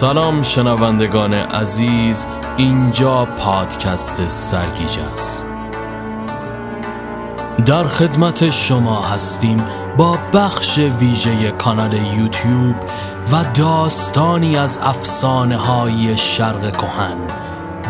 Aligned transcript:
سلام 0.00 0.42
شنوندگان 0.42 1.34
عزیز 1.34 2.26
اینجا 2.56 3.24
پادکست 3.24 4.26
سرگیج 4.26 4.98
است. 5.12 5.44
در 7.66 7.84
خدمت 7.84 8.50
شما 8.50 9.02
هستیم 9.02 9.64
با 9.98 10.18
بخش 10.34 10.78
ویژه 10.78 11.50
کانال 11.50 11.92
یوتیوب 11.92 12.76
و 13.32 13.44
داستانی 13.54 14.56
از 14.56 14.78
افسانه 14.82 15.56
های 15.56 16.16
شرق 16.16 16.76
کهن 16.76 17.18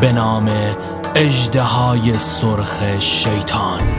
به 0.00 0.12
نام 0.12 0.50
اجده 1.14 1.62
های 1.62 2.18
سرخ 2.18 2.98
شیطان. 2.98 3.95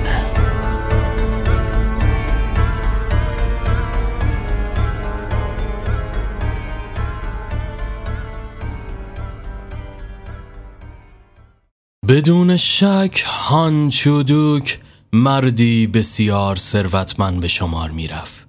بدون 12.08 12.58
شک 12.58 13.24
هان 13.28 13.90
چودوک 13.90 14.80
مردی 15.14 15.88
بسیار 15.88 16.56
ثروتمند 16.56 17.40
به 17.40 17.48
شمار 17.48 17.92
می‌رفت. 17.92 18.48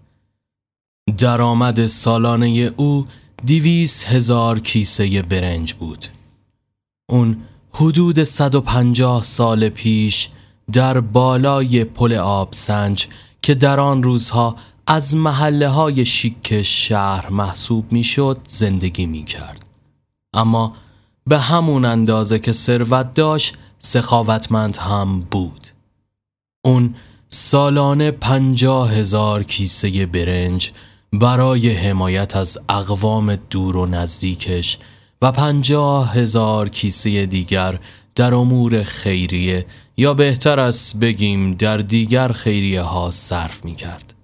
درآمد 1.17 1.87
سالانه 1.87 2.73
او 2.77 3.07
دیویس 3.45 4.05
هزار 4.05 4.59
کیسه 4.59 5.23
برنج 5.23 5.73
بود. 5.73 6.05
اون 7.11 7.37
حدود 7.73 8.23
150 8.23 9.23
سال 9.23 9.69
پیش 9.69 10.29
در 10.73 11.01
بالای 11.01 11.85
پل 11.85 12.13
آب 12.15 12.49
سنج 12.53 13.07
که 13.43 13.55
در 13.55 13.81
آن 13.81 14.03
روزها 14.03 14.57
از 14.87 15.17
محله 15.17 15.69
های 15.69 16.07
شیک 16.07 16.63
شهر 16.63 17.29
محسوب 17.31 17.93
می‌شد 17.93 18.39
زندگی 18.49 19.07
می 19.07 19.25
کرد. 19.25 19.65
اما 20.35 20.77
به 21.29 21.39
همون 21.39 21.85
اندازه 21.85 22.39
که 22.39 22.53
ثروت 22.53 23.15
داشت 23.15 23.55
سخاوتمند 23.79 24.77
هم 24.77 25.21
بود 25.21 25.67
اون 26.65 26.95
سالانه 27.29 28.11
پنجاه 28.11 28.93
هزار 28.93 29.43
کیسه 29.43 30.07
برنج 30.07 30.71
برای 31.13 31.71
حمایت 31.71 32.37
از 32.37 32.59
اقوام 32.69 33.37
دور 33.37 33.77
و 33.77 33.87
نزدیکش 33.87 34.79
و 35.23 35.33
پنجاه 35.33 36.15
هزار 36.15 36.69
کیسه 36.69 37.27
دیگر 37.27 37.79
در 38.15 38.35
امور 38.35 38.83
خیریه 38.83 39.67
یا 39.97 40.15
بهتر 40.15 40.61
است 40.61 40.97
بگیم 40.97 41.55
در 41.55 41.77
دیگر 41.77 42.33
خیریه 42.33 42.83
ها 42.83 43.11
صرف 43.11 43.65
می 43.65 43.75
کرد. 43.75 44.15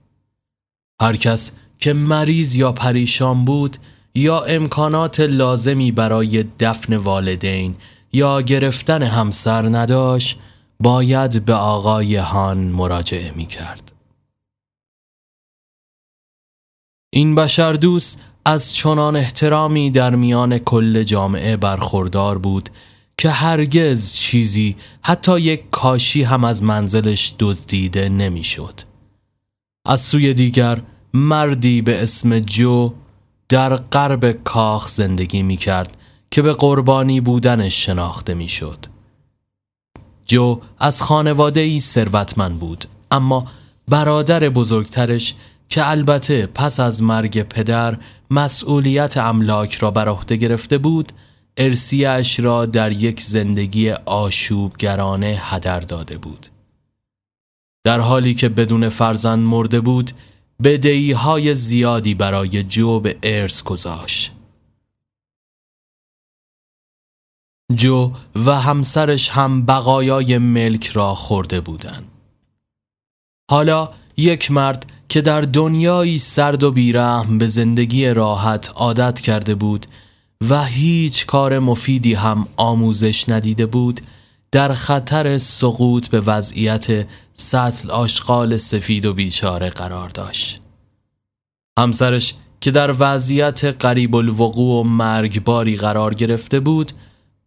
هر 1.00 1.16
کس 1.16 1.52
که 1.78 1.92
مریض 1.92 2.55
یا 2.55 2.72
پریشان 2.72 3.44
بود 3.44 3.77
یا 4.14 4.40
امکانات 4.40 5.20
لازمی 5.20 5.92
برای 5.92 6.42
دفن 6.42 6.96
والدین 6.96 7.76
یا 8.12 8.42
گرفتن 8.42 9.02
همسر 9.02 9.62
نداشت 9.62 10.38
باید 10.80 11.44
به 11.44 11.54
آقای 11.54 12.16
هان 12.16 12.58
مراجعه 12.58 13.32
می 13.36 13.46
کرد. 13.46 13.92
این 17.12 17.34
بشر 17.34 17.72
دوست 17.72 18.20
از 18.44 18.74
چنان 18.74 19.16
احترامی 19.16 19.90
در 19.90 20.14
میان 20.14 20.58
کل 20.58 21.02
جامعه 21.02 21.56
برخوردار 21.56 22.38
بود 22.38 22.68
که 23.18 23.30
هرگز 23.30 24.14
چیزی 24.14 24.76
حتی 25.02 25.40
یک 25.40 25.70
کاشی 25.70 26.22
هم 26.22 26.44
از 26.44 26.62
منزلش 26.62 27.34
دزدیده 27.38 28.08
نمی‌شد. 28.08 28.80
از 29.86 30.00
سوی 30.00 30.34
دیگر 30.34 30.82
مردی 31.14 31.82
به 31.82 32.03
اسم 32.03 32.38
جو 32.38 32.92
در 33.49 33.77
غرب 33.77 34.32
کاخ 34.32 34.88
زندگی 34.88 35.43
می 35.43 35.56
کرد 35.56 35.97
که 36.31 36.43
به 36.43 36.53
قربانی 36.53 37.21
بودنش 37.21 37.87
شناخته 37.87 38.34
می 38.34 38.49
شد. 38.49 38.78
جو 40.27 40.60
از 40.78 41.03
خانواده 41.03 41.60
ای 41.60 41.81
ثروتمند 41.81 42.59
بود 42.59 42.84
اما 43.10 43.47
برادر 43.88 44.49
بزرگترش 44.49 45.34
که 45.69 45.91
البته 45.91 46.47
پس 46.47 46.81
از 46.81 47.03
مرگ 47.03 47.43
پدر 47.43 47.97
مسئولیت 48.31 49.16
املاک 49.16 49.75
را 49.75 49.91
بر 49.91 50.09
عهده 50.09 50.37
گرفته 50.37 50.78
بود 50.78 51.12
ارسیش 51.56 52.41
را 52.41 52.66
در 52.66 52.93
یک 52.93 53.21
زندگی 53.21 53.91
آشوبگرانه 53.91 55.38
هدر 55.41 55.81
داده 55.81 56.19
بود 56.19 56.47
در 57.84 58.00
حالی 58.00 58.34
که 58.34 58.49
بدون 58.49 58.88
فرزند 58.88 59.38
مرده 59.38 59.81
بود 59.81 60.10
بدهی 60.62 61.12
های 61.12 61.54
زیادی 61.54 62.15
برای 62.15 62.62
جو 62.62 63.00
به 63.00 63.19
ارث 63.22 63.62
گذاشت. 63.62 64.32
جو 67.75 68.12
و 68.47 68.60
همسرش 68.60 69.28
هم 69.28 69.66
بقایای 69.66 70.38
ملک 70.38 70.87
را 70.87 71.15
خورده 71.15 71.60
بودند. 71.60 72.09
حالا 73.50 73.91
یک 74.16 74.50
مرد 74.50 74.92
که 75.09 75.20
در 75.20 75.41
دنیایی 75.41 76.19
سرد 76.19 76.62
و 76.62 76.72
بیرحم 76.72 77.38
به 77.38 77.47
زندگی 77.47 78.06
راحت 78.06 78.72
عادت 78.75 79.21
کرده 79.21 79.54
بود 79.54 79.86
و 80.50 80.65
هیچ 80.65 81.26
کار 81.26 81.59
مفیدی 81.59 82.15
هم 82.15 82.48
آموزش 82.56 83.28
ندیده 83.28 83.66
بود 83.66 84.00
در 84.54 84.75
خطر 84.75 85.38
سقوط 85.38 86.09
به 86.09 86.20
وضعیت 86.20 87.06
سطل 87.32 87.91
آشغال 87.91 88.56
سفید 88.56 89.06
و 89.06 89.12
بیچاره 89.12 89.70
قرار 89.70 90.09
داشت 90.09 90.60
همسرش 91.78 92.34
که 92.60 92.70
در 92.70 92.94
وضعیت 92.98 93.65
قریب 93.65 94.15
الوقوع 94.15 94.81
و 94.81 94.82
مرگباری 94.82 95.76
قرار 95.76 96.15
گرفته 96.15 96.60
بود 96.60 96.92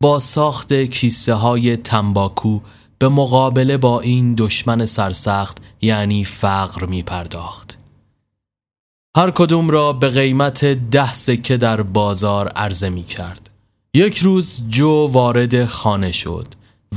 با 0.02 0.20
ساخت 0.20 0.74
کیسه 0.74 1.34
های 1.34 1.78
تنباکو 1.78 2.60
به 3.00 3.10
مقابله 3.10 3.78
با 3.78 4.02
این 4.02 4.36
دشمن 4.36 4.86
سرسخت 4.86 5.58
یعنی 5.82 6.24
فقر 6.24 6.86
می 6.86 7.04
پرداخت. 7.04 7.78
هر 9.18 9.32
کدوم 9.32 9.70
را 9.70 9.94
به 9.94 10.10
قیمت 10.10 10.66
ده 10.66 11.14
سکه 11.14 11.58
در 11.58 11.82
بازار 11.82 12.48
عرضه 12.48 12.90
می 12.90 13.04
کرد. 13.04 13.50
یک 13.94 14.18
روز 14.18 14.62
جو 14.70 15.08
وارد 15.12 15.66
خانه 15.66 16.12
شد 16.12 16.48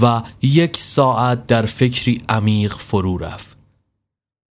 و 0.02 0.22
یک 0.42 0.76
ساعت 0.76 1.46
در 1.46 1.66
فکری 1.66 2.22
عمیق 2.28 2.74
فرو 2.74 3.18
رفت. 3.18 3.56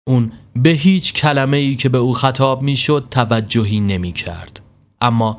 اون 0.09 0.33
به 0.57 0.71
هیچ 0.71 1.13
کلمه 1.13 1.57
ای 1.57 1.77
که 1.77 1.89
به 1.89 1.99
او 1.99 2.13
خطاب 2.13 2.63
می 2.63 2.77
شد 2.77 3.07
توجهی 3.11 3.81
نمی 3.81 4.13
کرد. 4.13 4.61
اما 5.01 5.39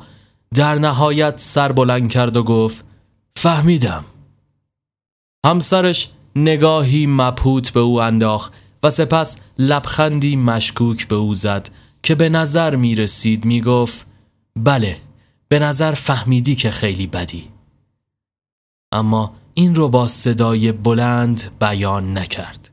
در 0.54 0.74
نهایت 0.74 1.34
سر 1.40 1.72
بلند 1.72 2.10
کرد 2.10 2.36
و 2.36 2.42
گفت 2.42 2.84
فهمیدم. 3.36 4.04
همسرش 5.46 6.10
نگاهی 6.36 7.06
مپوت 7.06 7.70
به 7.70 7.80
او 7.80 8.00
انداخت 8.00 8.52
و 8.82 8.90
سپس 8.90 9.36
لبخندی 9.58 10.36
مشکوک 10.36 11.08
به 11.08 11.16
او 11.16 11.34
زد 11.34 11.70
که 12.02 12.14
به 12.14 12.28
نظر 12.28 12.76
می 12.76 12.94
رسید 12.94 13.44
می 13.44 13.60
گفت 13.60 14.06
بله 14.56 15.00
به 15.48 15.58
نظر 15.58 15.92
فهمیدی 15.92 16.56
که 16.56 16.70
خیلی 16.70 17.06
بدی 17.06 17.48
اما 18.92 19.34
این 19.58 19.74
رو 19.74 19.88
با 19.88 20.08
صدای 20.08 20.72
بلند 20.72 21.58
بیان 21.60 22.18
نکرد. 22.18 22.70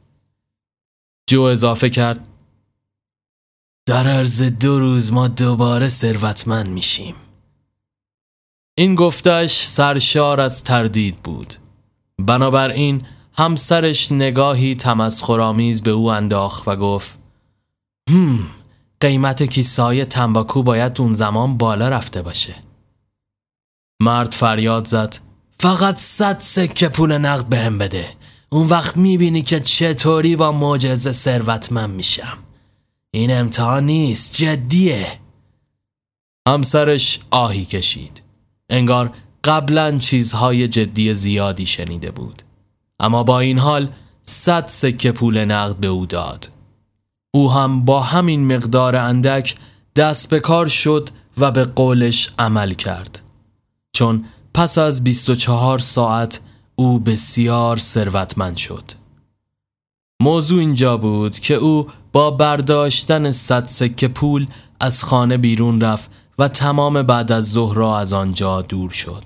جو 1.29 1.41
اضافه 1.41 1.89
کرد 1.89 2.27
در 3.85 4.07
عرض 4.07 4.43
دو 4.43 4.79
روز 4.79 5.13
ما 5.13 5.27
دوباره 5.27 5.89
ثروتمند 5.89 6.67
میشیم. 6.67 7.15
این 8.77 8.95
گفتش 8.95 9.65
سرشار 9.65 10.41
از 10.41 10.63
تردید 10.63 11.23
بود. 11.23 11.53
بنابراین 12.19 13.05
همسرش 13.33 14.11
نگاهی 14.11 14.75
تمسخرآمیز 14.75 15.83
به 15.83 15.91
او 15.91 16.11
انداخت 16.11 16.67
و 16.67 16.75
گفت 16.75 17.19
هم 18.09 18.39
قیمت 18.99 19.43
کیسای 19.43 20.05
تنباکو 20.05 20.63
باید 20.63 21.01
اون 21.01 21.13
زمان 21.13 21.57
بالا 21.57 21.89
رفته 21.89 22.21
باشه. 22.21 22.55
مرد 24.01 24.33
فریاد 24.33 24.87
زد 24.87 25.34
فقط 25.59 25.97
صد 25.97 26.39
سکه 26.39 26.89
پول 26.89 27.17
نقد 27.17 27.45
بهم 27.45 27.77
بده. 27.77 28.09
اون 28.49 28.67
وقت 28.67 28.97
می‌بینی 28.97 29.41
که 29.41 29.59
چطوری 29.59 30.35
با 30.35 30.51
معجزه 30.51 31.11
ثروتمند 31.11 31.89
میشم. 31.89 32.37
این 33.11 33.31
امتحان 33.31 33.85
نیست 33.85 34.35
جدیه. 34.37 35.07
همسرش 36.47 37.19
آهی 37.31 37.65
کشید. 37.65 38.21
انگار 38.69 39.13
قبلا 39.43 39.97
چیزهای 39.97 40.67
جدی 40.67 41.13
زیادی 41.13 41.65
شنیده 41.65 42.11
بود. 42.11 42.41
اما 42.99 43.23
با 43.23 43.39
این 43.39 43.59
حال 43.59 43.89
صد 44.23 44.67
سکه 44.67 45.11
پول 45.11 45.45
نقد 45.45 45.75
به 45.75 45.87
او 45.87 46.05
داد. 46.05 46.49
او 47.33 47.51
هم 47.51 47.85
با 47.85 48.01
همین 48.01 48.55
مقدار 48.55 48.95
اندک 48.95 49.55
دست 49.95 50.29
به 50.29 50.39
کار 50.39 50.67
شد 50.67 51.09
و 51.37 51.51
به 51.51 51.63
قولش 51.63 52.29
عمل 52.39 52.73
کرد. 52.73 53.21
چون 53.93 54.25
پس 54.55 54.77
از 54.77 55.03
24 55.03 55.79
ساعت 55.79 56.39
او 56.75 56.99
بسیار 56.99 57.77
ثروتمند 57.77 58.57
شد 58.57 58.83
موضوع 60.21 60.59
اینجا 60.59 60.97
بود 60.97 61.39
که 61.39 61.53
او 61.53 61.87
با 62.13 62.31
برداشتن 62.31 63.31
صد 63.31 63.67
سکه 63.67 64.07
پول 64.07 64.47
از 64.79 65.03
خانه 65.03 65.37
بیرون 65.37 65.81
رفت 65.81 66.11
و 66.39 66.47
تمام 66.47 67.01
بعد 67.03 67.31
از 67.31 67.51
ظهر 67.51 67.75
را 67.75 67.99
از 67.99 68.13
آنجا 68.13 68.61
دور 68.61 68.89
شد. 68.89 69.23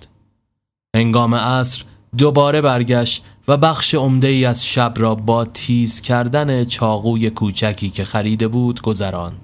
هنگام 0.96 1.36
عصر 1.36 1.84
دوباره 2.18 2.62
برگشت 2.62 3.24
و 3.48 3.58
بخش 3.58 3.96
عمده 3.96 4.28
ای 4.28 4.46
از 4.46 4.66
شب 4.66 4.94
را 4.98 5.16
با 5.16 5.46
تیز 5.46 6.02
کردن 6.02 6.66
چاقوی 6.66 7.30
کوچکی 7.30 7.90
که 7.90 8.06
خریده 8.06 8.48
بود 8.48 8.82
گذراند. 8.82 9.42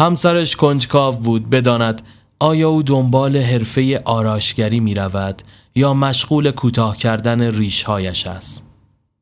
همسرش 0.00 0.56
کنجکاو 0.56 1.16
بود 1.16 1.50
بداند 1.50 2.02
آیا 2.38 2.68
او 2.68 2.82
دنبال 2.82 3.36
حرفه 3.36 4.02
آراشگری 4.04 4.80
می 4.80 4.94
رود 4.94 5.42
یا 5.74 5.94
مشغول 5.94 6.50
کوتاه 6.50 6.96
کردن 6.96 7.54
ریشهایش 7.54 8.26
است؟ 8.26 8.66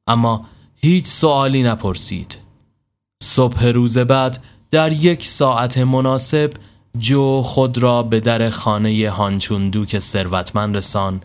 اما 0.06 0.46
هیچ 0.76 1.06
سوالی 1.06 1.62
نپرسید. 1.62 2.38
صبح 3.22 3.66
روز 3.66 3.98
بعد 3.98 4.44
در 4.70 4.92
یک 4.92 5.26
ساعت 5.26 5.78
مناسب 5.78 6.50
جو 6.98 7.42
خود 7.42 7.78
را 7.78 8.02
به 8.02 8.20
در 8.20 8.50
خانه 8.50 9.10
هانچوندوک 9.10 9.98
ثروتمند 9.98 10.76
رسان 10.76 11.20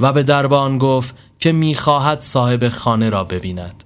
و 0.00 0.12
به 0.12 0.22
دربان 0.22 0.78
گفت 0.78 1.14
که 1.38 1.52
می‌خواهد 1.52 2.20
صاحب 2.20 2.68
خانه 2.68 3.10
را 3.10 3.24
ببیند. 3.24 3.84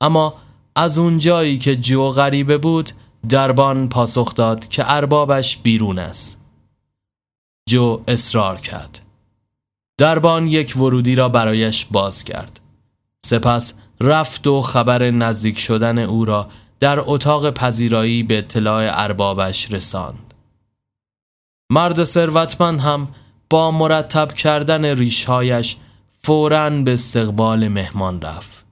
اما 0.00 0.34
از 0.76 0.98
اون 0.98 1.18
جایی 1.18 1.58
که 1.58 1.76
جو 1.76 2.10
غریبه 2.10 2.58
بود 2.58 2.90
دربان 3.28 3.88
پاسخ 3.88 4.34
داد 4.34 4.68
که 4.68 4.92
اربابش 4.92 5.56
بیرون 5.56 5.98
است. 5.98 6.39
جو 7.70 8.02
اصرار 8.08 8.60
کرد. 8.60 9.00
دربان 9.98 10.46
یک 10.46 10.76
ورودی 10.76 11.14
را 11.14 11.28
برایش 11.28 11.86
باز 11.90 12.24
کرد. 12.24 12.60
سپس 13.26 13.74
رفت 14.00 14.46
و 14.46 14.60
خبر 14.60 15.10
نزدیک 15.10 15.58
شدن 15.58 15.98
او 15.98 16.24
را 16.24 16.48
در 16.80 17.00
اتاق 17.00 17.50
پذیرایی 17.50 18.22
به 18.22 18.38
اطلاع 18.38 19.02
اربابش 19.02 19.72
رساند. 19.72 20.34
مرد 21.72 22.04
ثروتمند 22.04 22.80
هم 22.80 23.08
با 23.50 23.70
مرتب 23.70 24.32
کردن 24.32 24.84
ریشهایش 24.84 25.76
فوراً 26.22 26.70
به 26.70 26.92
استقبال 26.92 27.68
مهمان 27.68 28.20
رفت. 28.20 28.66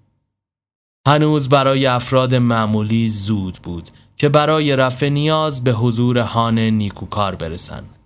هنوز 1.08 1.48
برای 1.48 1.86
افراد 1.86 2.34
معمولی 2.34 3.08
زود 3.08 3.58
بود 3.62 3.88
که 4.16 4.28
برای 4.28 4.76
رفع 4.76 5.08
نیاز 5.08 5.64
به 5.64 5.72
حضور 5.72 6.18
هان 6.18 6.58
نیکوکار 6.58 7.34
برسند. 7.34 7.97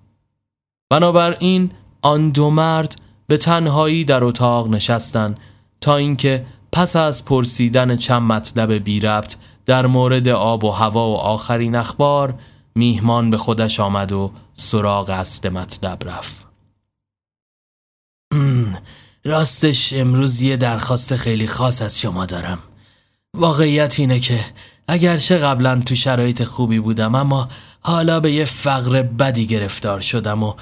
بنابراین 0.93 1.71
آن 2.03 2.31
دو 2.31 2.51
مرد 2.51 2.97
به 3.27 3.37
تنهایی 3.37 4.05
در 4.05 4.25
اتاق 4.25 4.69
نشستند 4.69 5.41
تا 5.81 5.97
اینکه 5.97 6.47
پس 6.73 6.97
از 6.97 7.25
پرسیدن 7.25 7.97
چند 7.97 8.23
مطلب 8.23 8.73
بی 8.73 9.01
ربط 9.01 9.37
در 9.67 9.87
مورد 9.87 10.29
آب 10.29 10.65
و 10.65 10.71
هوا 10.71 11.11
و 11.11 11.17
آخرین 11.17 11.75
اخبار 11.75 12.35
میهمان 12.75 13.31
به 13.31 13.39
خودش 13.39 13.81
آمد 13.81 14.13
و 14.13 14.33
سراغ 14.55 15.11
اصل 15.11 15.49
مطلب 15.49 16.09
رفت. 16.09 16.47
راستش 19.25 19.93
امروز 19.93 20.43
یه 20.43 20.57
درخواست 20.57 21.17
خیلی 21.17 21.47
خاص 21.47 21.83
از 21.83 22.01
شما 22.01 22.27
دارم. 22.27 22.59
واقعیت 23.37 24.01
اینه 24.01 24.21
که 24.21 24.45
اگرچه 24.89 25.39
قبلا 25.39 25.81
تو 25.87 25.95
شرایط 25.95 26.45
خوبی 26.45 26.79
بودم 26.79 27.15
اما 27.15 27.49
حالا 27.81 28.21
به 28.21 28.33
یه 28.33 28.45
فقر 28.45 29.03
بدی 29.03 29.47
گرفتار 29.47 30.01
شدم 30.01 30.43
و 30.43 30.55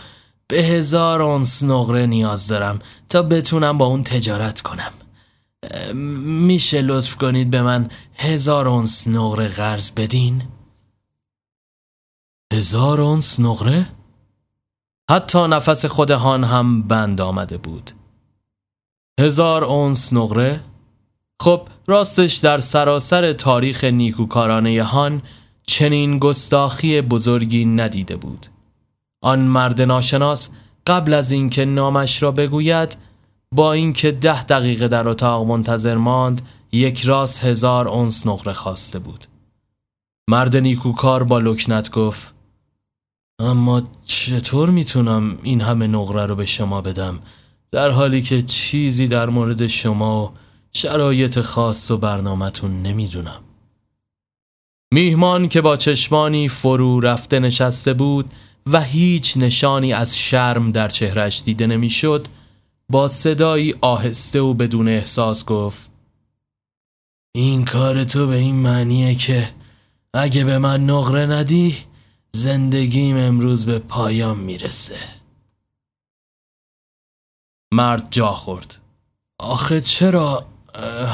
به 0.50 0.56
هزار 0.56 1.23
اونس 1.23 1.62
نقره 1.62 2.06
نیاز 2.06 2.49
دارم 2.49 2.79
تا 3.08 3.23
بتونم 3.23 3.79
با 3.79 3.87
اون 3.87 4.02
تجارت 4.02 4.61
کنم 4.61 4.93
میشه 6.47 6.81
لطف 6.81 7.17
کنید 7.17 7.50
به 7.50 7.62
من 7.62 7.88
هزار 8.14 8.69
اونس 8.69 9.08
نقره 9.08 9.49
قرض 9.49 9.91
بدین؟ 9.91 10.43
هزار 12.52 13.00
اونس 13.00 13.41
نقره؟ 13.41 13.87
حتی 15.11 15.38
نفس 15.38 15.87
خود 15.87 16.11
هان 16.11 16.44
هم 16.44 16.82
بند 16.82 17.20
آمده 17.20 17.56
بود 17.56 17.91
هزار 19.20 19.64
اونس 19.64 20.12
نقره؟ 20.12 20.61
خب 21.43 21.69
راستش 21.87 22.35
در 22.37 22.58
سراسر 22.58 23.32
تاریخ 23.32 23.85
نیکوکارانه 23.85 24.82
هان 24.82 25.23
چنین 25.67 26.19
گستاخی 26.19 27.00
بزرگی 27.00 27.64
ندیده 27.64 28.17
بود 28.17 28.47
آن 29.21 29.41
مرد 29.41 29.83
ناشناس 29.83 30.51
قبل 30.87 31.15
از 31.15 31.33
اینکه 31.33 31.65
نامش 31.65 32.23
را 32.23 32.33
بگوید 32.33 32.97
با 33.55 33.73
اینکه 33.73 34.11
ده 34.11 34.45
دقیقه 34.45 34.89
در 34.89 35.09
اتاق 35.09 35.47
منتظر 35.47 35.95
ماند 35.95 36.43
یک 36.73 37.01
راست 37.01 37.45
هزار 37.45 37.89
اونس 37.89 38.27
نقره 38.27 38.53
خواسته 38.53 38.99
بود. 38.99 39.25
مرد 40.29 40.57
نیکوکار 40.57 41.25
با 41.25 41.39
لکنت 41.39 41.91
گفت 41.91 42.35
اما 43.41 43.83
چطور 44.05 44.71
می‌تونم 44.71 45.39
این 45.43 45.61
همه 45.61 45.87
نقره 45.87 46.27
رو 46.27 46.35
به 46.35 46.47
شما 46.47 46.81
بدم؟ 46.81 47.21
در 47.71 47.91
حالی 47.91 48.23
که 48.23 48.43
چیزی 48.43 49.07
در 49.07 49.29
مورد 49.29 49.67
شما 49.67 50.25
و 50.25 50.33
شرایط 50.73 51.41
خاص 51.41 51.91
و 51.91 51.97
برنامهتون 51.97 52.83
نمی‌دونم. 52.83 53.41
میهمان 54.93 55.49
که 55.49 55.61
با 55.61 55.77
چشمانی 55.77 56.49
فرو 56.49 57.01
رفته 57.01 57.39
نشسته 57.39 57.95
بود 57.95 58.31
و 58.67 58.83
هیچ 58.83 59.37
نشانی 59.37 59.93
از 59.93 60.19
شرم 60.19 60.73
در 60.73 60.89
چهرش 60.89 61.43
دیده 61.43 61.67
نمی‌شد 61.67 62.27
با 62.89 63.09
صدایی 63.09 63.75
آهسته 63.81 64.41
و 64.41 64.55
بدون 64.55 64.89
احساس 64.89 65.45
گفت 65.45 65.91
این 67.35 67.65
کار 67.65 68.05
تو 68.05 68.27
به 68.27 68.37
این 68.37 68.55
معنیه 68.55 69.15
که 69.15 69.51
اگه 70.15 70.45
به 70.45 70.59
من 70.59 70.85
نقره 70.85 71.27
ندی 71.27 71.77
زندگیم 72.33 73.17
امروز 73.17 73.67
به 73.67 73.79
پایان 73.79 74.37
می‌رسه. 74.39 74.99
مرد 77.73 78.09
جا 78.11 78.33
خورد. 78.33 78.79
آخه 79.39 79.81
چرا؟ 79.81 80.47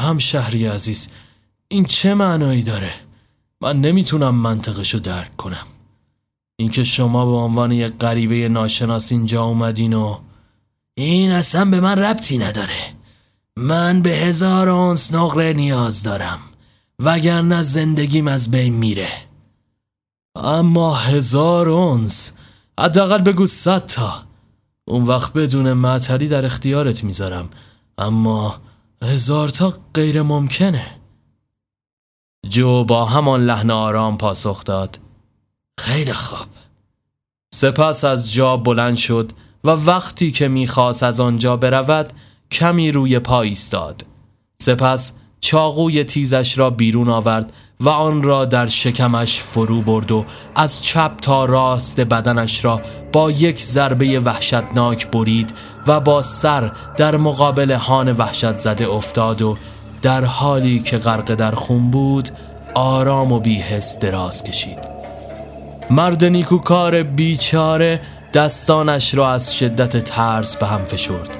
هم 0.04 0.18
شهری 0.18 0.66
عزیز 0.66 1.10
این 1.68 1.84
چه 1.84 2.14
معنایی 2.14 2.62
داره؟ 2.62 2.94
من 3.60 3.80
نمی‌تونم 3.80 4.34
منطقشو 4.34 4.98
درک 4.98 5.36
کنم. 5.36 5.66
اینکه 6.56 6.84
شما 6.84 7.26
به 7.26 7.32
عنوان 7.32 7.72
یک 7.72 7.92
غریبه 7.92 8.48
ناشناس 8.48 9.12
اینجا 9.12 9.44
اومدین 9.44 9.94
و 9.94 10.18
این 10.94 11.30
اصلا 11.30 11.64
به 11.64 11.80
من 11.80 11.98
ربطی 11.98 12.38
نداره. 12.38 12.94
من 13.56 14.02
به 14.02 14.10
هزار 14.10 14.68
اونس 14.68 15.14
نقره 15.14 15.52
نیاز 15.52 16.02
دارم 16.02 16.38
وگرنه 16.98 17.62
زندگیم 17.62 18.28
از 18.28 18.50
بین 18.50 18.74
میره. 18.74 19.08
اما 20.36 20.94
هزار 20.94 21.68
اونس 21.68 22.32
حداقل 22.80 23.22
بگو 23.22 23.46
صد 23.46 23.86
تا. 23.86 24.22
اون 24.84 25.02
وقت 25.02 25.32
بدون 25.32 25.72
معطلی 25.72 26.28
در 26.28 26.44
اختیارت 26.44 27.04
می‌ذارم 27.04 27.48
اما 27.98 28.60
هزار 29.02 29.48
تا 29.48 29.74
غیر 29.94 30.22
ممکنه 30.22 30.86
جو 32.48 32.84
با 32.84 33.04
همان 33.04 33.46
لحن 33.46 33.70
آرام 33.70 34.18
پاسخ 34.18 34.64
داد. 34.64 35.05
خیلی 35.80 36.12
خوب. 36.12 36.46
سپس 37.54 38.04
از 38.04 38.32
جا 38.32 38.56
بلند 38.56 38.96
شد 38.96 39.32
و 39.64 39.70
وقتی 39.70 40.32
که 40.32 40.48
می‌خواست 40.48 41.02
از 41.02 41.20
آنجا 41.20 41.56
برود 41.56 42.12
کمی 42.50 42.92
روی 42.92 43.18
پا 43.18 43.42
ایستاد. 43.42 44.06
سپس 44.62 45.12
چاقوی 45.40 46.04
تیزش 46.04 46.58
را 46.58 46.70
بیرون 46.70 47.08
آورد 47.08 47.52
و 47.80 47.88
آن 47.88 48.22
را 48.22 48.44
در 48.44 48.66
شکمش 48.66 49.40
فرو 49.40 49.82
برد 49.82 50.12
و 50.12 50.24
از 50.54 50.82
چپ 50.82 51.16
تا 51.16 51.44
راست 51.44 52.00
بدنش 52.00 52.64
را 52.64 52.82
با 53.12 53.30
یک 53.30 53.58
ضربه 53.60 54.20
وحشتناک 54.20 55.10
برید 55.10 55.52
و 55.86 56.00
با 56.00 56.22
سر 56.22 56.72
در 56.96 57.16
مقابل 57.16 57.70
هان 57.70 58.12
وحشت 58.12 58.56
زده 58.56 58.88
افتاد 58.88 59.42
و 59.42 59.56
در 60.02 60.24
حالی 60.24 60.80
که 60.80 60.98
غرق 60.98 61.34
در 61.34 61.54
خون 61.54 61.90
بود 61.90 62.28
آرام 62.74 63.32
و 63.32 63.40
بیهست 63.40 64.00
دراز 64.00 64.44
کشید. 64.44 64.95
مرد 65.90 66.24
نیکوکار 66.24 67.02
بیچاره 67.02 68.00
دستانش 68.34 69.14
را 69.14 69.30
از 69.30 69.56
شدت 69.56 70.04
ترس 70.04 70.56
به 70.56 70.66
هم 70.66 70.84
فشرد. 70.84 71.38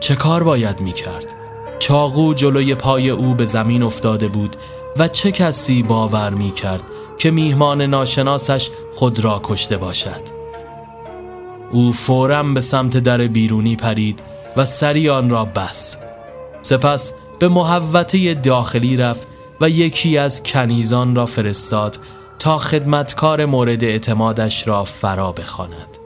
چه 0.00 0.14
کار 0.14 0.42
باید 0.42 0.80
می 0.80 0.92
کرد؟ 0.92 1.34
چاقو 1.78 2.34
جلوی 2.34 2.74
پای 2.74 3.10
او 3.10 3.34
به 3.34 3.44
زمین 3.44 3.82
افتاده 3.82 4.28
بود 4.28 4.56
و 4.96 5.08
چه 5.08 5.32
کسی 5.32 5.82
باور 5.82 6.30
می 6.30 6.50
کرد 6.50 6.82
که 7.18 7.30
میهمان 7.30 7.82
ناشناسش 7.82 8.70
خود 8.94 9.20
را 9.20 9.40
کشته 9.44 9.76
باشد؟ 9.76 10.38
او 11.70 11.92
فورا 11.92 12.42
به 12.42 12.60
سمت 12.60 12.96
در 12.96 13.26
بیرونی 13.26 13.76
پرید 13.76 14.20
و 14.56 14.64
سری 14.64 15.08
آن 15.08 15.30
را 15.30 15.44
بس 15.44 15.96
سپس 16.62 17.12
به 17.38 17.48
محوطه 17.48 18.34
داخلی 18.34 18.96
رفت 18.96 19.26
و 19.60 19.68
یکی 19.68 20.18
از 20.18 20.42
کنیزان 20.42 21.14
را 21.14 21.26
فرستاد 21.26 21.98
تا 22.38 22.58
خدمتکار 22.58 23.44
مورد 23.44 23.84
اعتمادش 23.84 24.68
را 24.68 24.84
فرا 24.84 25.32
بخواند. 25.32 25.98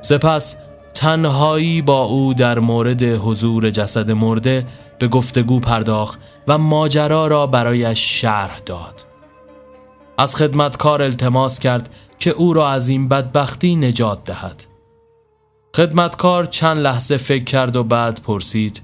سپس 0.00 0.56
تنهایی 0.94 1.82
با 1.82 2.02
او 2.02 2.34
در 2.34 2.58
مورد 2.58 3.02
حضور 3.02 3.70
جسد 3.70 4.10
مرده 4.10 4.66
به 4.98 5.08
گفتگو 5.08 5.60
پرداخت 5.60 6.20
و 6.48 6.58
ماجرا 6.58 7.26
را 7.26 7.46
برایش 7.46 8.20
شرح 8.20 8.60
داد 8.66 9.04
از 10.18 10.36
خدمتکار 10.36 11.02
التماس 11.02 11.58
کرد 11.58 11.94
که 12.18 12.30
او 12.30 12.52
را 12.52 12.70
از 12.70 12.88
این 12.88 13.08
بدبختی 13.08 13.76
نجات 13.76 14.24
دهد 14.24 14.64
خدمتکار 15.76 16.44
چند 16.44 16.78
لحظه 16.78 17.16
فکر 17.16 17.44
کرد 17.44 17.76
و 17.76 17.84
بعد 17.84 18.20
پرسید 18.22 18.82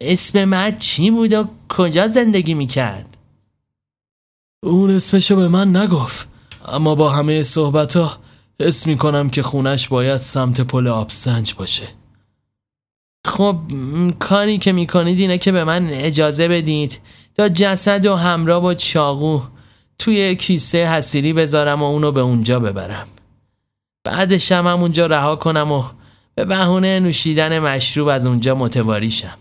اسم 0.00 0.44
مرد 0.44 0.78
چی 0.78 1.10
بود 1.10 1.32
و 1.32 1.44
کجا 1.68 2.08
زندگی 2.08 2.54
می‌کرد؟ 2.54 3.13
اون 4.64 4.90
اسمشو 4.90 5.36
به 5.36 5.48
من 5.48 5.76
نگفت. 5.76 6.28
اما 6.68 6.94
با 6.94 7.10
همه 7.10 7.42
صحبت 7.42 7.96
ها 7.96 8.12
اسم 8.60 8.90
می‌کنم 8.90 9.30
که 9.30 9.42
خونش 9.42 9.88
باید 9.88 10.20
سمت 10.20 10.60
پل 10.60 10.88
آبسنج 10.88 11.54
باشه. 11.54 11.88
خب 13.26 13.56
کاری 14.18 14.58
که 14.58 14.72
می‌کنید 14.72 15.18
اینه 15.20 15.38
که 15.38 15.52
به 15.52 15.64
من 15.64 15.90
اجازه 15.90 16.48
بدید 16.48 17.00
تا 17.34 17.48
جسد 17.48 18.06
و 18.06 18.14
همراه 18.14 18.62
با 18.62 18.74
چاقو 18.74 19.40
توی 19.98 20.36
کیسه 20.36 20.86
حسیری 20.86 21.32
بذارم 21.32 21.82
و 21.82 21.84
اونو 21.84 22.12
به 22.12 22.20
اونجا 22.20 22.60
ببرم. 22.60 23.06
بعدش 24.04 24.52
هم 24.52 24.66
اونجا 24.66 25.06
رها 25.06 25.36
کنم 25.36 25.72
و 25.72 25.84
به 26.34 26.44
بهونه 26.44 27.00
نوشیدن 27.00 27.58
مشروب 27.58 28.08
از 28.08 28.26
اونجا 28.26 28.54
متواری 28.54 29.10
شم. 29.10 29.38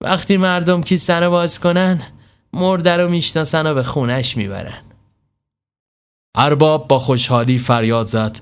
وقتی 0.00 0.36
مردم 0.36 0.82
کیسه 0.82 1.14
رو 1.14 1.30
باز 1.30 1.60
کنن 1.60 2.02
مرده 2.54 2.96
رو 2.96 3.10
می‌شناسن 3.10 3.66
و 3.66 3.74
به 3.74 3.82
خونش 3.82 4.36
می‌برن. 4.36 4.82
ارباب 6.36 6.88
با 6.88 6.98
خوشحالی 6.98 7.58
فریاد 7.58 8.06
زد. 8.06 8.40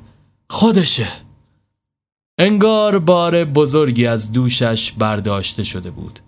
خودشه. 0.51 1.09
انگار 2.39 2.99
بار 2.99 3.45
بزرگی 3.45 4.07
از 4.07 4.33
دوشش 4.33 4.93
برداشته 4.93 5.65
شده 5.65 5.91
بود. 5.91 6.19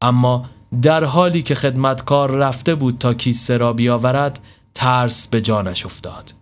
اما 0.00 0.50
در 0.82 1.04
حالی 1.04 1.42
که 1.42 1.54
خدمتکار 1.54 2.30
رفته 2.30 2.74
بود 2.74 2.98
تا 2.98 3.14
کیسه 3.14 3.56
را 3.56 3.72
بیاورد 3.72 4.40
ترس 4.74 5.28
به 5.28 5.40
جانش 5.40 5.86
افتاد. 5.86 6.34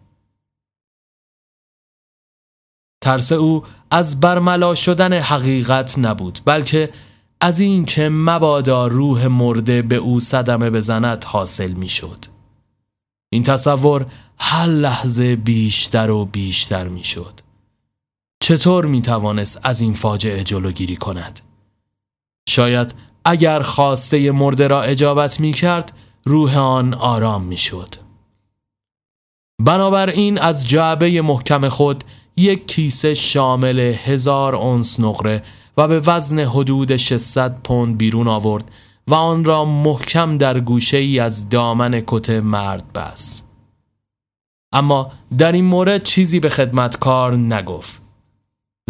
ترس 3.01 3.33
او 3.33 3.65
از 3.91 4.21
برملا 4.21 4.75
شدن 4.75 5.13
حقیقت 5.13 5.99
نبود 5.99 6.41
بلکه 6.45 6.91
از 7.45 7.61
اینکه 7.61 8.09
مبادا 8.09 8.87
روح 8.87 9.27
مرده 9.27 9.83
به 9.83 9.97
او 9.97 10.21
صدمه 10.21 10.71
بزند 10.71 11.25
حاصل 11.25 11.73
می‌شد. 11.73 12.19
این 13.33 13.43
تصور 13.43 14.07
هر 14.39 14.67
لحظه 14.67 15.37
بیشتر 15.37 16.11
و 16.11 16.25
بیشتر 16.25 16.89
می‌شد. 16.89 17.41
چطور 18.43 18.87
می 18.87 19.03
توانست 19.03 19.61
از 19.63 19.81
این 19.81 19.93
فاجعه 19.93 20.45
جلوگیری 20.45 20.97
کند؟ 20.97 21.41
شاید 22.49 22.95
اگر 23.25 23.63
خواسته 23.63 24.31
مرده 24.31 24.69
را 24.69 24.83
اجابت 24.83 25.41
می 25.41 25.53
کرد 25.53 25.93
روح 26.25 26.59
آن 26.59 26.95
آرام 26.95 27.45
می 27.45 27.57
شد. 27.57 27.95
بنابراین 29.65 30.39
از 30.39 30.69
جعبه 30.69 31.23
محکم 31.23 31.69
خود 31.69 32.05
یک 32.37 32.67
کیسه 32.67 33.15
شامل 33.15 33.79
هزار 33.79 34.57
اونس 34.57 35.01
نقره 35.01 35.43
و 35.77 35.89
به 35.89 36.01
وزن 36.01 36.39
حدود 36.39 36.97
600 36.97 37.63
پوند 37.63 37.99
بیرون 37.99 38.29
آورد 38.29 38.71
و 39.09 39.15
آن 39.15 39.45
را 39.45 39.65
محکم 39.65 40.39
در 40.39 40.61
گوشه 40.61 40.97
ای 40.97 41.19
از 41.19 41.49
دامن 41.49 42.03
کت 42.07 42.31
مرد 42.31 42.93
بس. 42.93 43.43
اما 44.73 45.13
در 45.39 45.53
این 45.53 45.65
مورد 45.65 46.03
چیزی 46.03 46.41
به 46.41 46.49
خدمتکار 46.49 47.37
نگفت. 47.37 48.03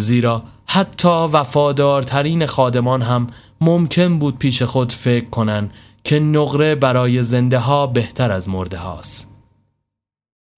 زیرا 0.01 0.43
حتی 0.65 1.07
وفادارترین 1.07 2.45
خادمان 2.45 3.01
هم 3.01 3.27
ممکن 3.61 4.19
بود 4.19 4.37
پیش 4.37 4.63
خود 4.63 4.91
فکر 4.91 5.29
کنند 5.29 5.73
که 6.03 6.19
نقره 6.19 6.75
برای 6.75 7.23
زنده 7.23 7.59
ها 7.59 7.87
بهتر 7.87 8.31
از 8.31 8.49
مرده 8.49 8.77
هاست. 8.77 9.31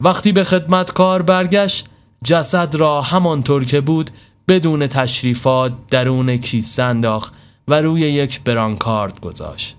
وقتی 0.04 0.32
به 0.32 0.44
خدمتکار 0.44 1.22
برگشت 1.22 1.86
جسد 2.24 2.76
را 2.76 3.02
همانطور 3.02 3.66
که 3.66 3.82
بود 3.82 4.12
بدون 4.48 4.88
تشریفات 4.88 5.74
درون 5.90 6.38
کیسه 6.38 6.84
انداخت 6.84 7.34
و 7.68 7.82
روی 7.82 8.02
یک 8.02 8.42
برانکارد 8.42 9.20
گذاشت. 9.20 9.76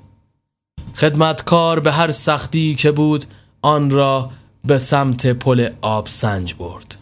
خدمتکار 0.95 1.81
به 1.81 1.93
هر 1.93 2.11
سختی 2.11 2.75
که 2.75 2.93
بود 2.93 3.25
آن 3.63 3.91
را 3.91 4.31
به 4.65 4.79
سمت 4.79 5.27
پل 5.27 5.71
آب 5.81 6.07
سنج 6.07 6.55
برد. 6.55 6.99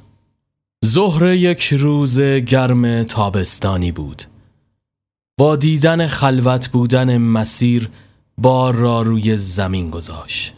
ظهر 0.85 1.25
یک 1.25 1.63
روز 1.63 2.21
گرم 2.21 3.03
تابستانی 3.03 3.93
بود. 3.93 4.23
با 5.39 5.57
دیدن 5.57 6.07
خلوت 6.07 6.69
بودن 6.69 7.19
مسیر 7.19 7.91
بار 8.39 8.75
را 8.75 9.03
روی 9.03 9.37
زمین 9.37 9.91
گذاشت. 9.91 10.55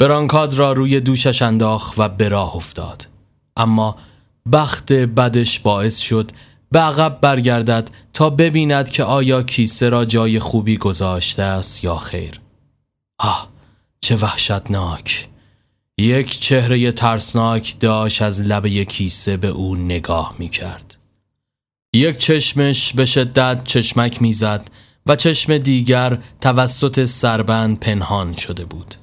برانکاد 0.00 0.54
را 0.54 0.72
روی 0.72 1.00
دوشش 1.00 1.42
انداخت 1.42 1.94
و 1.98 2.08
به 2.08 2.28
راه 2.28 2.56
افتاد. 2.56 3.08
اما 3.56 3.96
بخت 4.52 4.92
بدش 4.92 5.58
باعث 5.58 5.98
شد 5.98 6.30
به 6.70 6.78
عقب 6.78 7.18
برگردد 7.20 7.90
تا 8.12 8.30
ببیند 8.30 8.90
که 8.90 9.04
آیا 9.04 9.42
کیسه 9.42 9.88
را 9.88 10.04
جای 10.04 10.38
خوبی 10.38 10.76
گذاشته 10.76 11.42
است 11.42 11.84
یا 11.84 11.96
خیر. 11.96 12.40
آه 13.18 13.48
چه 14.00 14.16
وحشتناک. 14.16 15.28
یک 15.98 16.40
چهره 16.40 16.92
ترسناک 16.92 17.80
داشت 17.80 18.22
از 18.22 18.42
لبه 18.42 18.84
کیسه 18.84 19.36
به 19.36 19.48
او 19.48 19.76
نگاه 19.76 20.34
می 20.38 20.48
کرد 20.48 20.96
یک 21.94 22.18
چشمش 22.18 22.92
به 22.92 23.04
شدت 23.04 23.64
چشمک 23.64 24.22
می‌زد 24.22 24.70
و 25.06 25.16
چشم 25.16 25.58
دیگر 25.58 26.18
توسط 26.40 27.04
سربند 27.04 27.80
پنهان 27.80 28.36
شده 28.36 28.64
بود. 28.64 28.94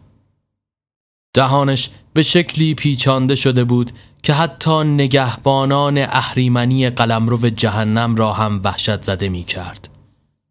دهانش 1.33 1.89
به 2.13 2.23
شکلی 2.23 2.75
پیچانده 2.75 3.35
شده 3.35 3.63
بود 3.63 3.91
که 4.23 4.33
حتی 4.33 4.83
نگهبانان 4.83 5.97
اهریمنی 5.97 6.89
قلمرو 6.89 7.49
جهنم 7.49 8.15
را 8.15 8.33
هم 8.33 8.59
وحشت 8.63 9.01
زده 9.01 9.29
می 9.29 9.43
کرد. 9.43 9.89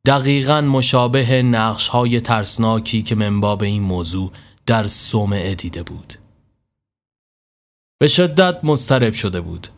دقیقا 0.05 0.61
مشابه 0.61 1.43
نقش 1.43 1.89
های 1.89 2.21
ترسناکی 2.21 3.03
که 3.03 3.15
منباب 3.15 3.63
این 3.63 3.83
موضوع 3.83 4.31
در 4.67 4.87
سومعه 4.87 5.55
دیده 5.55 5.83
بود. 5.83 6.15
به 7.99 8.09
شدت 8.09 8.61
مضطرب 8.63 9.13
شده 9.13 9.41
بود. 9.41 9.69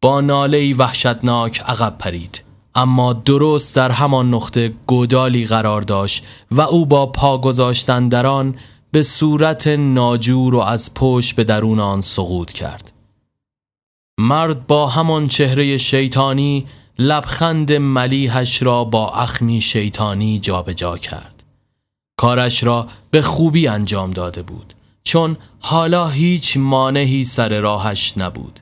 با 0.00 0.20
ناله 0.20 0.74
وحشتناک 0.74 1.60
عقب 1.60 1.98
پرید. 1.98 2.42
اما 2.74 3.12
درست 3.12 3.76
در 3.76 3.90
همان 3.90 4.34
نقطه 4.34 4.74
گودالی 4.86 5.44
قرار 5.44 5.82
داشت 5.82 6.24
و 6.50 6.60
او 6.60 6.86
با 6.86 7.06
پا 7.06 7.38
گذاشتن 7.38 8.08
در 8.08 8.26
آن 8.26 8.56
به 8.96 9.02
صورت 9.02 9.66
ناجور 9.66 10.54
و 10.54 10.58
از 10.58 10.94
پشت 10.94 11.36
به 11.36 11.44
درون 11.44 11.80
آن 11.80 12.00
سقوط 12.00 12.52
کرد. 12.52 12.92
مرد 14.20 14.66
با 14.66 14.86
همان 14.86 15.28
چهره 15.28 15.78
شیطانی 15.78 16.66
لبخند 16.98 17.72
ملیحش 17.72 18.62
را 18.62 18.84
با 18.84 19.10
اخمی 19.10 19.60
شیطانی 19.60 20.38
جابجا 20.38 20.72
جا 20.74 20.98
کرد. 20.98 21.42
کارش 22.16 22.64
را 22.64 22.86
به 23.10 23.22
خوبی 23.22 23.68
انجام 23.68 24.10
داده 24.10 24.42
بود 24.42 24.72
چون 25.04 25.36
حالا 25.60 26.08
هیچ 26.08 26.56
مانعی 26.56 27.24
سر 27.24 27.60
راهش 27.60 28.14
نبود. 28.16 28.60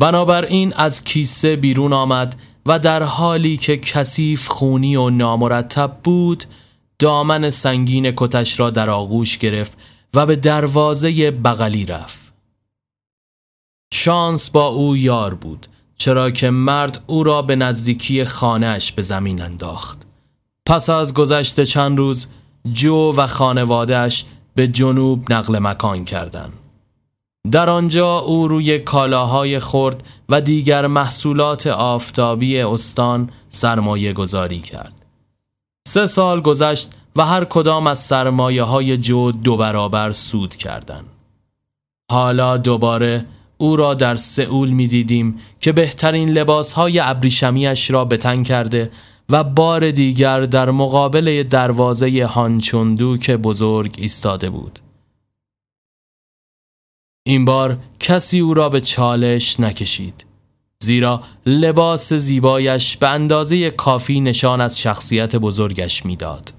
بنابراین 0.00 0.72
از 0.72 1.04
کیسه 1.04 1.56
بیرون 1.56 1.92
آمد 1.92 2.36
و 2.66 2.78
در 2.78 3.02
حالی 3.02 3.56
که 3.56 3.76
کثیف 3.76 4.48
خونی 4.48 4.96
و 4.96 5.10
نامرتب 5.10 5.96
بود 6.04 6.44
دامن 6.98 7.50
سنگین 7.50 8.12
کتش 8.16 8.60
را 8.60 8.70
در 8.70 8.90
آغوش 8.90 9.38
گرفت 9.38 9.78
و 10.14 10.26
به 10.26 10.36
دروازه 10.36 11.30
بغلی 11.30 11.86
رفت. 11.86 12.32
شانس 13.94 14.50
با 14.50 14.66
او 14.66 14.96
یار 14.96 15.34
بود 15.34 15.66
چرا 15.98 16.30
که 16.30 16.50
مرد 16.50 17.04
او 17.06 17.24
را 17.24 17.42
به 17.42 17.56
نزدیکی 17.56 18.24
خانهش 18.24 18.92
به 18.92 19.02
زمین 19.02 19.42
انداخت. 19.42 20.06
پس 20.66 20.90
از 20.90 21.14
گذشت 21.14 21.64
چند 21.64 21.98
روز 21.98 22.26
جو 22.72 23.12
و 23.16 23.26
خانوادهش 23.26 24.24
به 24.54 24.66
جنوب 24.66 25.32
نقل 25.32 25.58
مکان 25.58 26.04
کردند. 26.04 26.52
در 27.50 27.70
آنجا 27.70 28.18
او 28.18 28.48
روی 28.48 28.78
کالاهای 28.78 29.60
خرد 29.60 30.02
و 30.28 30.40
دیگر 30.40 30.86
محصولات 30.86 31.66
آفتابی 31.66 32.58
استان 32.58 33.30
سرمایه 33.48 34.12
گذاری 34.12 34.60
کرد. 34.60 34.97
سه 35.88 36.06
سال 36.06 36.40
گذشت 36.40 36.90
و 37.16 37.24
هر 37.24 37.44
کدام 37.44 37.86
از 37.86 37.98
سرمایه 37.98 38.62
های 38.62 38.96
جو 38.96 39.32
دو 39.32 39.56
برابر 39.56 40.12
سود 40.12 40.56
کردند. 40.56 41.06
حالا 42.10 42.56
دوباره 42.56 43.26
او 43.58 43.76
را 43.76 43.94
در 43.94 44.14
سئول 44.14 44.70
می 44.70 44.86
دیدیم 44.86 45.38
که 45.60 45.72
بهترین 45.72 46.30
لباس 46.30 46.72
های 46.72 46.98
ابریشمیش 46.98 47.90
را 47.90 48.04
بتن 48.04 48.42
کرده 48.42 48.90
و 49.28 49.44
بار 49.44 49.90
دیگر 49.90 50.40
در 50.40 50.70
مقابل 50.70 51.42
دروازه 51.42 52.24
هانچوندوک 52.24 53.30
بزرگ 53.30 53.94
ایستاده 53.98 54.50
بود. 54.50 54.78
این 57.26 57.44
بار 57.44 57.78
کسی 58.00 58.40
او 58.40 58.54
را 58.54 58.68
به 58.68 58.80
چالش 58.80 59.60
نکشید. 59.60 60.27
زیرا 60.88 61.22
لباس 61.46 62.12
زیبایش 62.12 62.96
به 62.96 63.08
اندازه 63.08 63.70
کافی 63.70 64.20
نشان 64.20 64.60
از 64.60 64.80
شخصیت 64.80 65.36
بزرگش 65.36 66.06
می‌داد. 66.06 66.52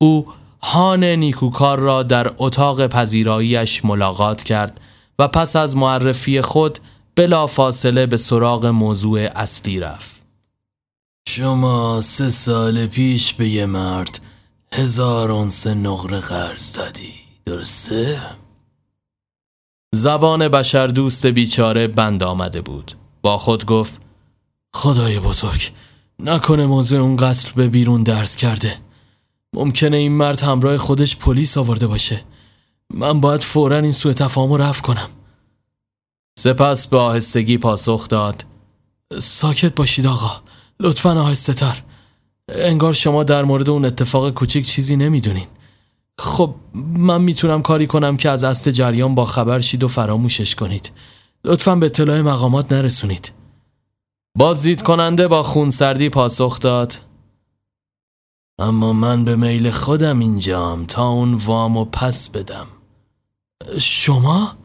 او 0.00 0.26
هان 0.62 1.04
نیکوکار 1.04 1.78
را 1.78 2.02
در 2.02 2.32
اتاق 2.38 2.86
پذیراییش 2.86 3.84
ملاقات 3.84 4.42
کرد 4.42 4.80
و 5.18 5.28
پس 5.28 5.56
از 5.56 5.76
معرفی 5.76 6.40
خود 6.40 6.78
بلا 7.16 7.46
فاصله 7.46 8.06
به 8.06 8.16
سراغ 8.16 8.66
موضوع 8.66 9.28
اصلی 9.34 9.80
رفت. 9.80 10.22
شما 11.28 12.00
سه 12.00 12.30
سال 12.30 12.86
پیش 12.86 13.32
به 13.32 13.48
یه 13.48 13.66
مرد 13.66 14.20
هزار 14.72 15.30
اونس 15.30 15.66
نقره 15.66 16.18
قرض 16.18 16.72
دادی 16.72 17.12
درسته؟ 17.44 18.20
زبان 19.94 20.48
بشر 20.48 20.86
دوست 20.86 21.26
بیچاره 21.26 21.86
بند 21.86 22.22
آمده 22.22 22.60
بود 22.60 23.03
با 23.24 23.38
خود 23.38 23.66
گفت 23.66 24.00
خدای 24.74 25.18
بزرگ 25.18 25.70
نکنه 26.18 26.66
موضوع 26.66 27.00
اون 27.00 27.16
قتل 27.16 27.52
به 27.56 27.68
بیرون 27.68 28.02
درس 28.02 28.36
کرده. 28.36 28.76
ممکنه 29.54 29.96
این 29.96 30.12
مرد 30.12 30.42
همراه 30.42 30.76
خودش 30.76 31.16
پلیس 31.16 31.58
آورده 31.58 31.86
باشه. 31.86 32.20
من 32.94 33.20
باید 33.20 33.40
فورا 33.40 33.78
این 33.78 33.92
سوء 33.92 34.12
تفاهم 34.12 34.52
رو 34.52 34.56
رفت 34.56 34.82
کنم. 34.82 35.08
سپس 36.38 36.86
به 36.86 36.98
آهستگی 36.98 37.58
پاسخ 37.58 38.08
داد 38.08 38.44
ساکت 39.18 39.74
باشید 39.74 40.06
آقا 40.06 40.42
لطفا 40.80 41.22
آهسته 41.22 41.54
تر. 41.54 41.82
انگار 42.48 42.92
شما 42.92 43.24
در 43.24 43.44
مورد 43.44 43.70
اون 43.70 43.84
اتفاق 43.84 44.30
کوچیک 44.30 44.66
چیزی 44.66 44.96
نمی‌دونین. 44.96 45.46
خب 46.18 46.54
من 46.74 47.22
می‌تونم 47.22 47.62
کاری 47.62 47.86
کنم 47.86 48.16
که 48.16 48.30
از 48.30 48.44
اصل 48.44 48.70
جریان 48.70 49.14
با 49.14 49.24
خبر 49.24 49.60
شید 49.60 49.84
و 49.84 49.88
فراموشش 49.88 50.54
کنید. 50.54 50.92
لطفا 51.44 51.76
به 51.76 51.86
اطلاع 51.86 52.20
مقامات 52.20 52.72
نرسونید. 52.72 53.32
بازدید 54.38 54.82
کننده 54.82 55.28
با 55.28 55.42
خونسردی 55.42 56.08
پاسخ 56.08 56.60
داد. 56.60 56.94
اما 58.58 58.92
من 58.92 59.24
به 59.24 59.36
میل 59.36 59.70
خودم 59.70 60.18
اینجام 60.18 60.86
تا 60.86 61.08
اون 61.08 61.34
وامو 61.34 61.84
پس 61.84 62.28
بدم. 62.28 62.66
شما؟ 63.78 64.56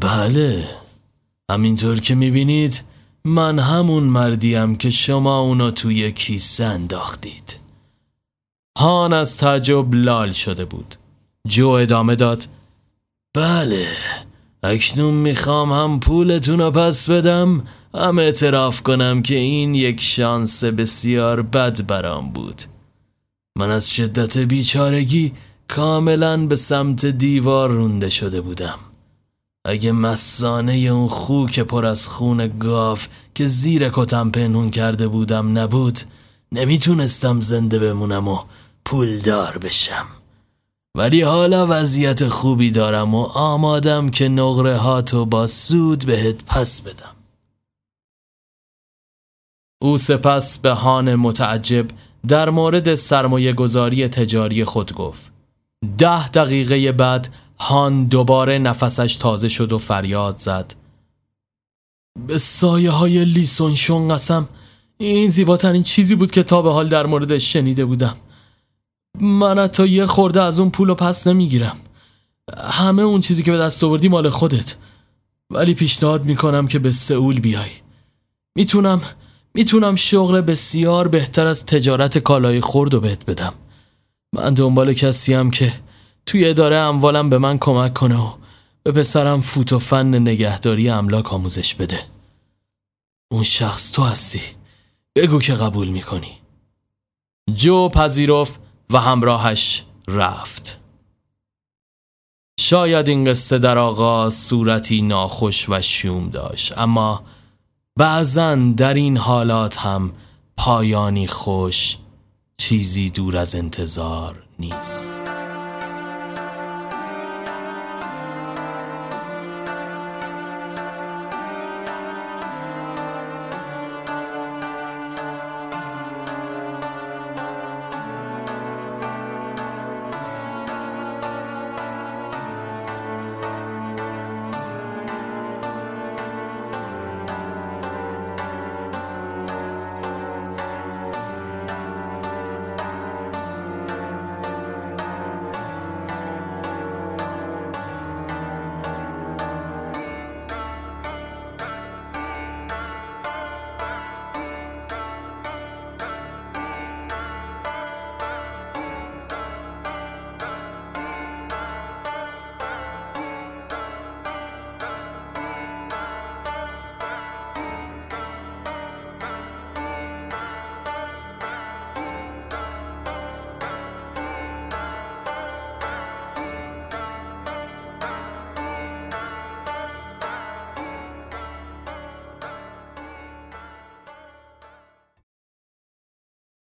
بله. 0.00 0.68
همینطور 1.50 2.00
که 2.00 2.14
می‌بینید 2.14 2.82
من 3.24 3.58
همون 3.58 4.04
مردیم 4.04 4.76
که 4.76 4.90
شما 4.90 5.38
اونو 5.38 5.70
توی 5.70 6.12
کیسه 6.12 6.64
انداختید. 6.64 7.56
هان 8.78 9.12
از 9.12 9.38
تعجب 9.38 9.94
لال 9.94 10.32
شده 10.32 10.64
بود. 10.64 10.94
جو 11.48 11.68
ادامه 11.68 12.14
داد. 12.14 12.46
بله. 13.34 13.88
اکنون 14.62 15.14
می‌خوام 15.14 15.72
هم 15.72 16.00
پولتون 16.00 16.60
رو 16.60 16.70
پس 16.70 17.10
بدم 17.10 17.64
هم 17.94 18.18
اعتراف 18.18 18.82
کنم 18.82 19.22
که 19.22 19.34
این 19.34 19.74
یک 19.74 20.00
شانس 20.00 20.64
بسیار 20.64 21.42
بد 21.42 21.86
برام 21.86 22.32
بود. 22.32 22.62
من 23.58 23.70
از 23.70 23.90
شدت 23.90 24.38
بیچارگی 24.38 25.32
کاملا 25.68 26.46
به 26.46 26.56
سمت 26.56 27.06
دیوار 27.06 27.70
رونده 27.70 28.10
شده 28.10 28.40
بودم. 28.40 28.78
اگه 29.64 29.92
مسانه 29.92 30.72
اون 30.72 31.08
خوک 31.08 31.60
پر 31.60 31.86
از 31.86 32.08
خون 32.08 32.58
گاف 32.58 33.08
که 33.34 33.46
زیر 33.46 33.88
کتم 33.92 34.30
پنهون 34.30 34.70
کرده 34.70 35.08
بودم 35.08 35.58
نبود 35.58 35.98
نمی‌تونستم 36.52 37.40
زنده 37.40 37.78
بمونم 37.78 38.28
و 38.28 38.38
پولدار 38.84 39.58
بشم. 39.58 40.06
ولی 40.96 41.22
حالا 41.22 41.66
وضعیت 41.70 42.28
خوبی 42.28 42.70
دارم 42.70 43.14
و 43.14 43.22
آمادم 43.22 44.08
که 44.08 44.28
نقره 44.28 44.76
هاتو 44.76 45.26
با 45.26 45.46
سود 45.46 46.06
بهت 46.06 46.44
پس 46.44 46.80
بدم. 46.80 47.16
او 49.82 49.98
سپس 49.98 50.58
به 50.58 50.70
هان 50.70 51.14
متعجب 51.14 51.86
در 52.28 52.50
مورد 52.50 52.94
سرمایه 52.94 53.52
گذاری 53.52 54.08
تجاری 54.08 54.64
خود 54.64 54.92
گفت. 54.92 55.32
ده 55.98 56.28
دقیقه 56.28 56.92
بعد 56.92 57.34
هان 57.58 58.04
دوباره 58.04 58.58
نفسش 58.58 59.16
تازه 59.16 59.48
شد 59.48 59.72
و 59.72 59.78
فریاد 59.78 60.36
زد. 60.36 60.74
به 62.26 62.38
سایه 62.38 62.90
های 62.90 63.24
لیسون 63.24 64.08
قسم 64.08 64.48
این 64.98 65.30
زیباترین 65.30 65.82
چیزی 65.82 66.14
بود 66.14 66.30
که 66.30 66.42
تا 66.42 66.62
به 66.62 66.72
حال 66.72 66.88
در 66.88 67.06
موردش 67.06 67.52
شنیده 67.52 67.84
بودم. 67.84 68.16
من 69.20 69.66
تا 69.66 69.86
یه 69.86 70.06
خورده 70.06 70.42
از 70.42 70.60
اون 70.60 70.70
پول 70.70 70.88
رو 70.88 70.94
پس 70.94 71.26
نمی‌گیرم. 71.26 71.76
همه 72.58 73.02
اون 73.02 73.20
چیزی 73.20 73.42
که 73.42 73.52
به 73.52 73.58
دست 73.58 73.84
آوردی 73.84 74.08
مال 74.08 74.28
خودت. 74.28 74.76
ولی 75.50 75.74
پیشنهاد 75.74 76.24
می‌کنم 76.24 76.66
که 76.66 76.78
به 76.78 76.90
سئول 76.90 77.40
بیای. 77.40 77.70
می‌تونم 78.56 79.02
می‌تونم 79.54 79.96
شغل 79.96 80.40
بسیار 80.40 81.08
بهتر 81.08 81.46
از 81.46 81.66
تجارت 81.66 82.18
کالای 82.18 82.60
خورد 82.60 82.94
و 82.94 83.00
بهت 83.00 83.26
بدم. 83.26 83.54
من 84.34 84.54
دنبال 84.54 84.92
کسی 84.92 85.34
هم 85.34 85.50
که 85.50 85.72
توی 86.26 86.48
اداره 86.48 86.76
اموالم 86.76 87.30
به 87.30 87.38
من 87.38 87.58
کمک 87.58 87.94
کنه 87.94 88.18
و 88.18 88.32
به 88.82 88.92
پسرم 88.92 89.40
فوت 89.40 89.72
و 89.72 89.78
فن 89.78 90.14
نگهداری 90.14 90.88
املاک 90.88 91.32
آموزش 91.32 91.74
بده. 91.74 92.00
اون 93.32 93.42
شخص 93.42 93.92
تو 93.92 94.02
هستی. 94.02 94.40
بگو 95.16 95.38
که 95.38 95.54
قبول 95.54 95.88
می‌کنی. 95.88 96.38
جو 97.54 97.88
پذیرفت. 97.88 98.61
و 98.92 98.98
همراهش 98.98 99.82
رفت. 100.08 100.78
شاید 102.60 103.08
این 103.08 103.24
قصه 103.24 103.58
در 103.58 103.78
آغاز 103.78 104.34
صورتی 104.34 105.02
ناخوش 105.02 105.68
و 105.68 105.82
شوم 105.82 106.30
داشت 106.30 106.78
اما 106.78 107.22
بعضا 107.96 108.54
در 108.54 108.94
این 108.94 109.16
حالات 109.16 109.78
هم 109.78 110.12
پایانی 110.56 111.26
خوش 111.26 111.96
چیزی 112.56 113.10
دور 113.10 113.36
از 113.36 113.54
انتظار 113.54 114.42
نیست. 114.58 115.21